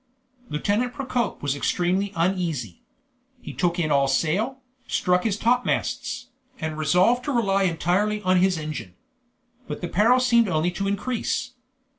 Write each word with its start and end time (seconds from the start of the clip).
Lieutenant 0.49 0.95
Procope 0.95 1.43
was 1.43 1.55
extremely 1.55 2.11
uneasy. 2.15 2.81
He 3.39 3.53
took 3.53 3.77
in 3.77 3.91
all 3.91 4.07
sail, 4.07 4.61
struck 4.87 5.23
his 5.25 5.37
topmasts, 5.37 6.29
and 6.59 6.75
resolved 6.75 7.23
to 7.25 7.31
rely 7.31 7.65
entirely 7.65 8.19
on 8.23 8.37
his 8.39 8.57
engine. 8.57 8.95
But 9.67 9.81
the 9.81 9.87
peril 9.87 10.19
seemed 10.19 10.47
only 10.47 10.71
to 10.71 10.87
increase. 10.87 11.51